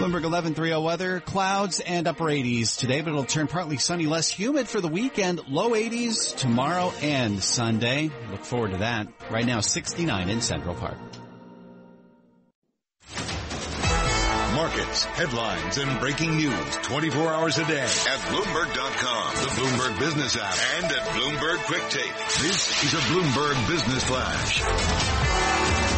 [0.00, 4.66] Bloomberg 1130 weather, clouds and upper 80s today, but it'll turn partly sunny, less humid
[4.66, 8.10] for the weekend, low 80s tomorrow and Sunday.
[8.30, 9.08] Look forward to that.
[9.30, 10.96] Right now 69 in Central Park.
[14.54, 20.56] Markets, headlines, and breaking news 24 hours a day at Bloomberg.com, the Bloomberg Business app,
[20.76, 22.16] and at Bloomberg Quick Take.
[22.40, 25.89] This is a Bloomberg Business Flash.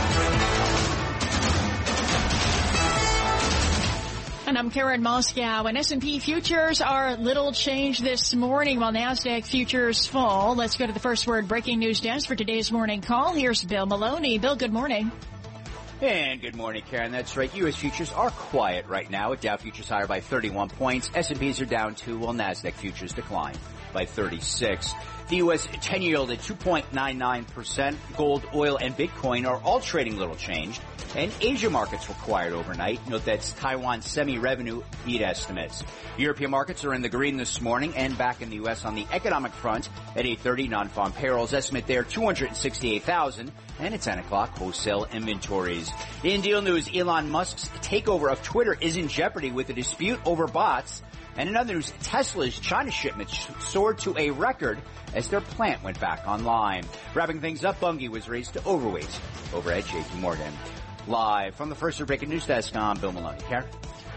[4.52, 10.06] And I'm Karen Moskow, and S&P futures are little change this morning while NASDAQ futures
[10.06, 10.54] fall.
[10.54, 13.32] Let's go to the first word breaking news desk for today's morning call.
[13.32, 14.36] Here's Bill Maloney.
[14.36, 15.10] Bill, good morning.
[16.02, 17.12] And good morning, Karen.
[17.12, 17.50] That's right.
[17.56, 17.76] U.S.
[17.76, 19.34] futures are quiet right now.
[19.34, 21.10] Dow futures higher by 31 points.
[21.14, 23.54] S&Ps are down two, while Nasdaq futures decline
[23.94, 24.92] by 36.
[25.32, 25.66] The U.S.
[25.80, 27.96] 10 year yield at 2.99%.
[28.18, 30.82] Gold, oil, and Bitcoin are all trading little changed.
[31.16, 33.08] And Asia markets were quiet overnight.
[33.08, 35.84] Note that's Taiwan semi-revenue beat estimates.
[36.18, 38.84] European markets are in the green this morning and back in the U.S.
[38.84, 43.50] on the economic front at 8.30 non-farm payrolls estimate there 268,000
[43.82, 45.90] and at 10 o'clock wholesale inventories.
[46.22, 50.46] In deal news, Elon Musk's takeover of Twitter is in jeopardy with a dispute over
[50.46, 51.02] bots.
[51.36, 54.78] And in other news, Tesla's China shipments soared to a record
[55.14, 56.84] as their plant went back online.
[57.14, 59.20] Wrapping things up, Bunge was raised to overweight
[59.52, 60.52] over at JP Morgan.
[61.08, 63.40] Live from the first breaking news desk, I'm Bill Maloney.
[63.48, 63.66] Karen?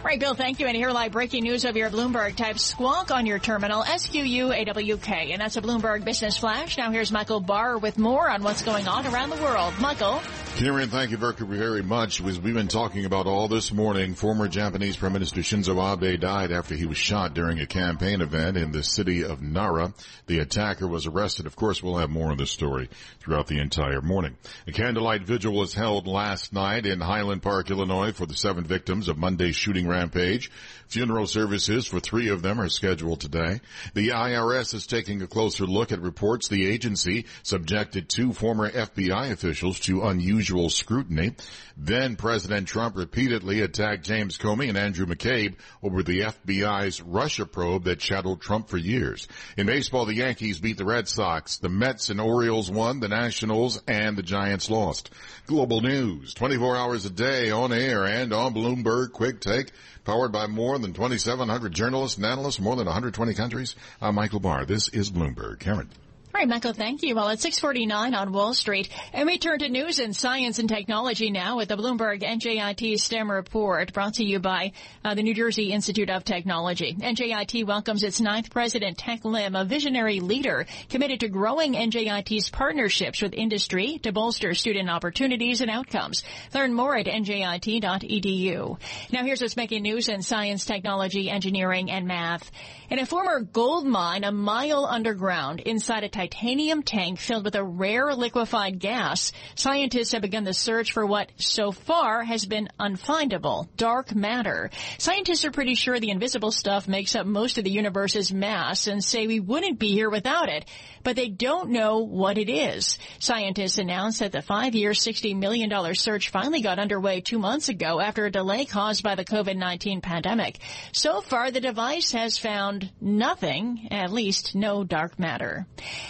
[0.05, 0.67] Right, Bill, thank you.
[0.67, 2.35] And here live breaking news of your Bloomberg.
[2.35, 5.31] Type squawk on your terminal, S-Q-U-A-W-K.
[5.31, 6.77] And that's a Bloomberg Business Flash.
[6.77, 9.73] Now here's Michael Barr with more on what's going on around the world.
[9.79, 10.21] Michael.
[10.55, 12.21] Karen, thank you very much.
[12.21, 14.15] We've been talking about all this morning.
[14.15, 18.55] Former Japanese Prime Minister Shinzo Abe died after he was shot during a campaign event
[18.55, 19.93] in the city of Nara.
[20.27, 21.45] The attacker was arrested.
[21.45, 24.38] Of course, we'll have more on this story throughout the entire morning.
[24.65, 29.09] A candlelight vigil was held last night in Highland Park, Illinois for the seven victims
[29.09, 30.49] of Monday's shooting rampage.
[30.88, 33.59] Funeral services for three of them are scheduled today.
[33.93, 39.32] The IRS is taking a closer look at reports the agency subjected two former FBI
[39.32, 41.33] officials to unusual scrutiny.
[41.75, 47.85] Then President Trump repeatedly attacked James Comey and Andrew McCabe over the FBI's Russia probe
[47.85, 49.27] that shadowed Trump for years.
[49.57, 51.57] In baseball, the Yankees beat the Red Sox.
[51.57, 52.99] The Mets and Orioles won.
[52.99, 55.09] The Nationals and the Giants lost.
[55.47, 59.71] Global news, 24 hours a day on air and on Bloomberg Quick Take
[60.05, 63.75] powered by more than 2,700 journalists and analysts, more than 120 countries.
[63.99, 64.65] I'm Michael Barr.
[64.65, 65.59] This is Bloomberg.
[65.59, 65.89] Karen.
[66.36, 67.15] All right, Michael, thank you.
[67.15, 68.89] Well, it's 649 on Wall Street.
[69.13, 73.31] And we turn to news and science and technology now with the Bloomberg NJIT STEM
[73.31, 74.73] report brought to you by
[75.05, 76.93] uh, the New Jersey Institute of Technology.
[76.99, 83.21] NJIT welcomes its ninth president, Teik Lim, a visionary leader committed to growing NJIT's partnerships
[83.21, 86.25] with industry to bolster student opportunities and outcomes.
[86.53, 88.77] Learn more at njit.edu.
[89.13, 92.51] Now here's what's making news in science, technology, engineering, and math.
[92.89, 97.63] In a former gold mine a mile underground inside a titanium tank filled with a
[97.63, 103.67] rare liquefied gas, scientists have begun the search for what so far has been unfindable,
[103.78, 104.71] dark matter.
[104.97, 109.03] Scientists are pretty sure the invisible stuff makes up most of the universe's mass and
[109.03, 110.65] say we wouldn't be here without it,
[111.03, 112.97] but they don't know what it is.
[113.19, 118.26] Scientists announced that the five-year, $60 million search finally got underway two months ago after
[118.26, 120.57] a delay caused by the COVID-19 pandemic.
[120.91, 125.67] So far, the device has found nothing, at least no dark matter.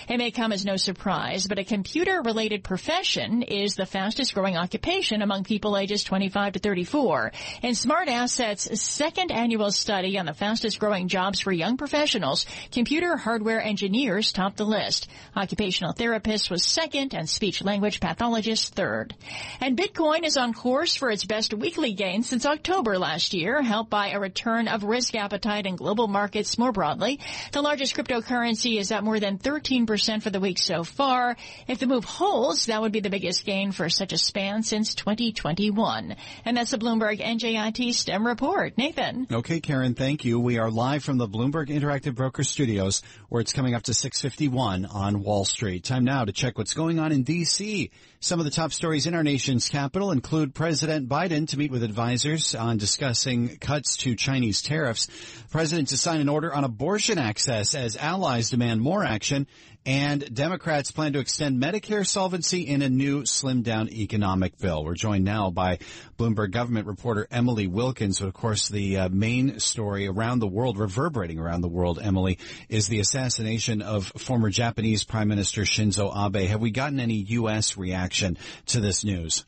[0.07, 5.23] It may come as no surprise, but a computer-related profession is the fastest growing occupation
[5.23, 7.31] among people ages 25 to 34.
[7.63, 13.59] In SmartAsset's second annual study on the fastest growing jobs for young professionals, computer hardware
[13.59, 15.07] engineers topped the list.
[15.35, 19.15] Occupational therapist was second and speech language pathologist third.
[19.59, 23.89] And Bitcoin is on course for its best weekly gain since October last year, helped
[23.89, 27.19] by a return of risk appetite in global markets more broadly.
[27.53, 31.37] The largest cryptocurrency is up more than 13% for the week so far.
[31.67, 34.93] If the move holds, that would be the biggest gain for such a span since
[34.93, 36.15] 2021.
[36.43, 38.77] And that's the Bloomberg NJIT STEM report.
[38.77, 39.25] Nathan.
[39.31, 40.39] Okay, Karen, thank you.
[40.39, 44.85] We are live from the Bloomberg Interactive Broker Studios where it's coming up to 651
[44.85, 45.83] on Wall Street.
[45.83, 47.91] Time now to check what's going on in D.C.
[48.19, 51.83] Some of the top stories in our nation's capital include President Biden to meet with
[51.83, 55.07] advisors on discussing cuts to Chinese tariffs,
[55.51, 59.47] President to sign an order on abortion access as allies demand more action,
[59.85, 64.83] and Democrats plan to extend Medicare solvency in a new slimmed down economic bill.
[64.83, 65.79] We're joined now by
[66.17, 68.21] Bloomberg government reporter Emily Wilkins.
[68.21, 72.87] Of course, the uh, main story around the world, reverberating around the world, Emily, is
[72.87, 76.47] the assassination of former Japanese Prime Minister Shinzo Abe.
[76.47, 77.77] Have we gotten any U.S.
[77.77, 79.45] reaction to this news?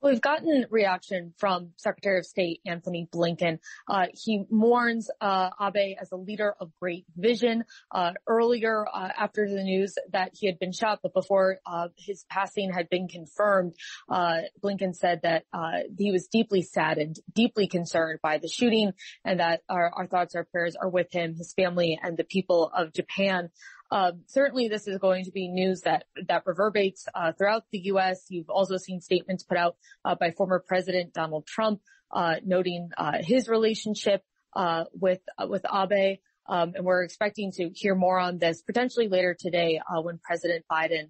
[0.00, 3.58] We've gotten reaction from Secretary of State Antony Blinken.
[3.88, 7.64] Uh, he mourns uh, Abe as a leader of great vision.
[7.90, 12.24] Uh, earlier, uh, after the news that he had been shot, but before uh, his
[12.30, 13.74] passing had been confirmed,
[14.08, 15.44] uh, Blinken said that
[15.98, 18.92] he was deeply saddened, deeply concerned by the shooting,
[19.24, 22.70] and that our, our thoughts, our prayers are with him, his family, and the people
[22.72, 23.50] of Japan.
[23.90, 28.26] Um, certainly, this is going to be news that that reverberates uh, throughout the U.S.
[28.28, 31.80] You've also seen statements put out uh, by former President Donald Trump
[32.10, 34.22] uh, noting uh, his relationship
[34.54, 36.18] uh, with uh, with Abe.
[36.50, 41.08] Um, and we're expecting to hear more on this potentially later today when President Biden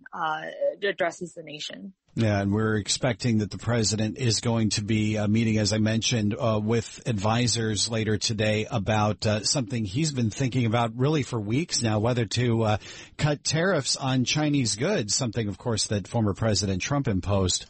[0.83, 1.93] addresses the nation.
[2.19, 5.79] Yeah, and we're expecting that the president is going to be uh, meeting, as I
[5.79, 11.39] mentioned, uh, with advisors later today about uh, something he's been thinking about really for
[11.39, 12.79] weeks now, whether to uh,
[13.19, 17.67] cut tariffs on Chinese goods, something, of course, that former President Trump imposed.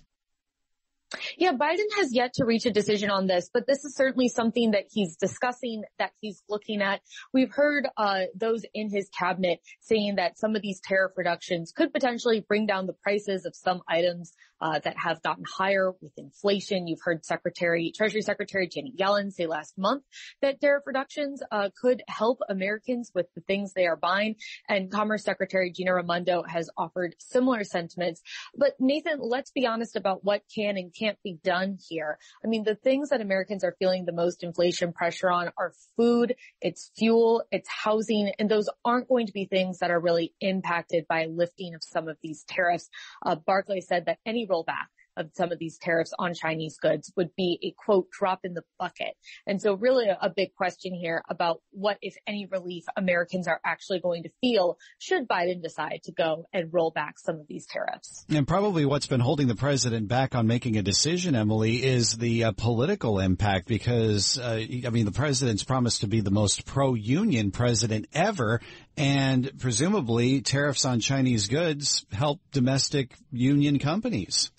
[1.38, 4.72] Yeah, Biden has yet to reach a decision on this, but this is certainly something
[4.72, 7.00] that he's discussing, that he's looking at.
[7.32, 11.92] We've heard uh, those in his cabinet saying that some of these tariff reductions could
[11.92, 16.86] potentially bring down the prices of some items uh, that have gotten higher with inflation.
[16.86, 20.04] You've heard Secretary, Treasury Secretary Janet Yellen say last month
[20.42, 24.36] that tariff reductions uh, could help Americans with the things they are buying,
[24.68, 28.20] and Commerce Secretary Gina Raimondo has offered similar sentiments.
[28.56, 32.18] But Nathan, let's be honest about what can and can't be done here.
[32.44, 36.34] I mean, the things that Americans are feeling the most inflation pressure on are food,
[36.61, 41.06] it's fuel, it's housing, and those aren't going to be things that are really impacted
[41.09, 42.88] by lifting of some of these tariffs.
[43.24, 44.88] Uh, Barclay said that any rollback
[45.19, 48.62] of some of these tariffs on Chinese goods would be a quote drop in the
[48.79, 49.14] bucket.
[49.47, 53.99] And so really a, big question here about what, if any relief Americans are actually
[53.99, 58.25] going to feel should Biden decide to go and roll back some of these tariffs.
[58.29, 62.45] And probably what's been holding the president back on making a decision, Emily, is the
[62.45, 67.51] uh, political impact because, uh, I mean, the president's promised to be the most pro-union
[67.51, 68.61] president ever.
[68.97, 74.51] And presumably tariffs on Chinese goods help domestic union companies.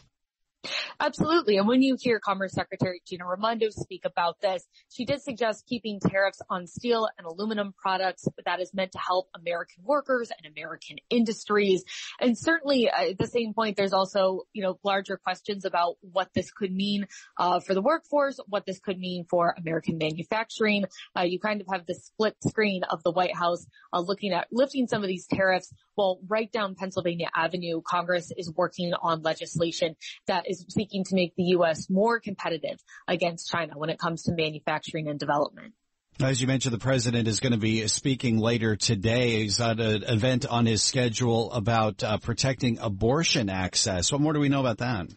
[1.00, 1.58] Absolutely.
[1.58, 6.00] And when you hear Commerce Secretary Gina Raimondo speak about this, she did suggest keeping
[6.00, 10.52] tariffs on steel and aluminum products, but that is meant to help American workers and
[10.52, 11.84] American industries.
[12.20, 16.30] And certainly uh, at the same point, there's also, you know, larger questions about what
[16.34, 17.08] this could mean
[17.38, 20.84] uh, for the workforce, what this could mean for American manufacturing.
[21.18, 24.48] Uh, you kind of have the split screen of the White House uh, looking at
[24.52, 25.74] lifting some of these tariffs.
[26.00, 29.98] Well, right down Pennsylvania Avenue, Congress is working on legislation
[30.28, 31.90] that is seeking to make the U.S.
[31.90, 35.74] more competitive against China when it comes to manufacturing and development.
[36.22, 39.42] As you mentioned, the president is going to be speaking later today.
[39.42, 44.10] He's at an event on his schedule about uh, protecting abortion access.
[44.10, 45.08] What more do we know about that?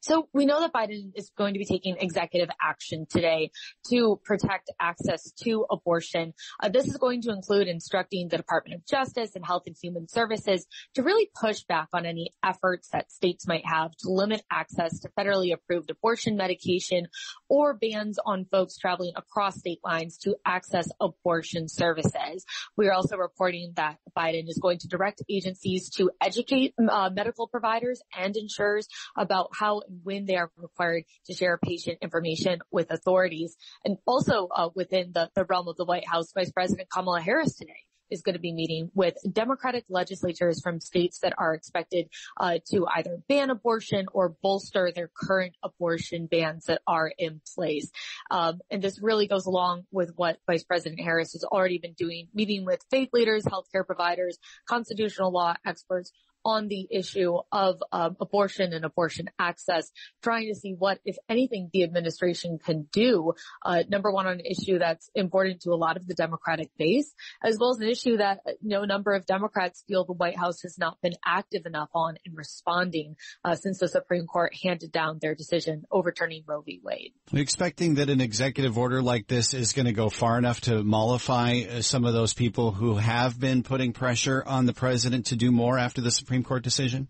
[0.00, 3.50] So we know that Biden is going to be taking executive action today
[3.90, 6.32] to protect access to abortion.
[6.62, 10.08] Uh, this is going to include instructing the Department of Justice and Health and Human
[10.08, 15.00] Services to really push back on any efforts that states might have to limit access
[15.00, 17.06] to federally approved abortion medication
[17.50, 22.46] or bans on folks traveling across state lines to access abortion services.
[22.76, 27.48] We are also reporting that Biden is going to direct agencies to educate uh, medical
[27.48, 28.86] providers and insurers
[29.16, 33.56] about how and when they are required to share patient information with authorities.
[33.84, 37.56] And also uh, within the, the realm of the White House, Vice President Kamala Harris
[37.56, 42.08] today is going to be meeting with Democratic legislators from states that are expected
[42.38, 47.90] uh, to either ban abortion or bolster their current abortion bans that are in place.
[48.30, 52.28] Um, and this really goes along with what Vice President Harris has already been doing,
[52.34, 56.12] meeting with faith leaders, healthcare providers, constitutional law experts
[56.44, 59.90] on the issue of um, abortion and abortion access,
[60.22, 63.32] trying to see what, if anything, the administration can do.
[63.64, 67.12] Uh, number one, on an issue that's important to a lot of the Democratic base,
[67.42, 70.62] as well as an issue that you know number of Democrats feel the White House
[70.62, 75.18] has not been active enough on in responding uh, since the Supreme Court handed down
[75.20, 76.80] their decision overturning Roe v.
[76.82, 77.12] Wade.
[77.32, 80.82] Are expecting that an executive order like this is going to go far enough to
[80.82, 85.36] mollify uh, some of those people who have been putting pressure on the president to
[85.36, 87.08] do more after the Supreme Supreme Court decision?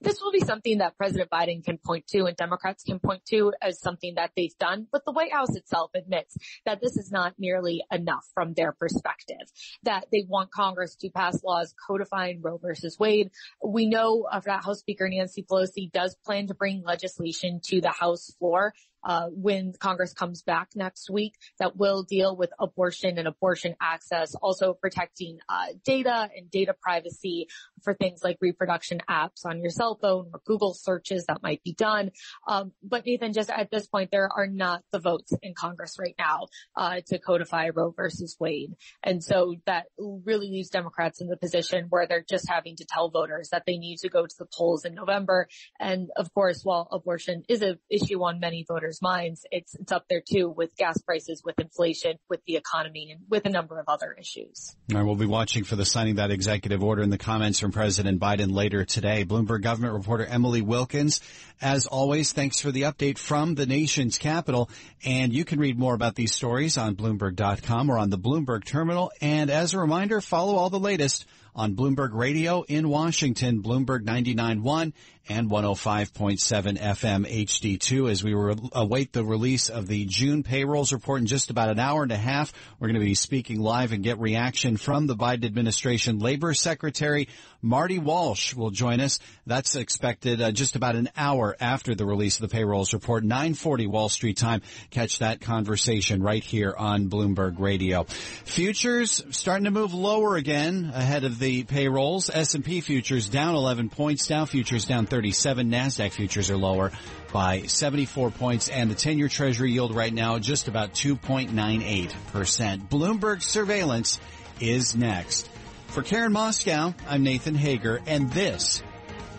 [0.00, 3.52] this will be something that President Biden can point to and Democrats can point to
[3.60, 4.86] as something that they've done.
[4.90, 9.46] But the White House itself admits that this is not nearly enough from their perspective,
[9.82, 13.30] that they want Congress to pass laws codifying Roe versus Wade.
[13.64, 17.90] We know uh, that House Speaker Nancy Pelosi does plan to bring legislation to the
[17.90, 18.72] House floor
[19.04, 24.34] uh, when Congress comes back next week that will deal with abortion and abortion access,
[24.34, 27.48] also protecting uh, data and data privacy
[27.82, 31.72] for things like reproduction apps on your cell phone or Google searches that might be
[31.72, 32.10] done.
[32.46, 36.14] Um, but Nathan, just at this point, there are not the votes in Congress right
[36.18, 36.46] now
[36.76, 41.86] uh, to codify Roe versus Wade, and so that really leaves Democrats in the position
[41.88, 44.84] where they're just having to tell voters that they need to go to the polls
[44.84, 45.48] in November.
[45.78, 49.92] And of course, while abortion is an issue on many voters voters' minds, it's, it's
[49.92, 53.78] up there too with gas prices, with inflation, with the economy, and with a number
[53.78, 54.74] of other issues.
[54.90, 57.60] All right, we'll be watching for the signing of that executive order and the comments
[57.60, 59.24] from President Biden later today.
[59.24, 61.20] Bloomberg government reporter Emily Wilkins,
[61.60, 64.70] as always, thanks for the update from the nation's capital.
[65.04, 69.12] And you can read more about these stories on Bloomberg.com or on the Bloomberg terminal.
[69.20, 74.92] And as a reminder, follow all the latest on Bloomberg Radio in Washington, Bloomberg 99.1
[75.30, 81.20] and 105.7 FM HD2 as we re- await the release of the June payrolls report
[81.20, 82.52] in just about an hour and a half.
[82.80, 86.18] We're going to be speaking live and get reaction from the Biden administration.
[86.18, 87.28] Labor Secretary
[87.62, 89.18] Marty Walsh will join us.
[89.46, 93.86] That's expected uh, just about an hour after the release of the payrolls report, 940
[93.86, 94.62] Wall Street time.
[94.90, 98.04] Catch that conversation right here on Bloomberg Radio.
[98.44, 102.30] Futures starting to move lower again ahead of the payrolls.
[102.30, 105.70] S&P futures down 11 points, Dow futures down 37.
[105.70, 106.92] NASDAQ futures are lower
[107.30, 112.88] by 74 points and the 10-year treasury yield right now just about 2.98%.
[112.88, 114.18] Bloomberg surveillance
[114.60, 115.50] is next.
[115.88, 118.82] For Karen Moskow, I'm Nathan Hager and this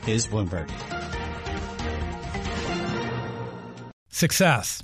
[0.05, 0.69] is Bloomberg.
[4.09, 4.83] Success.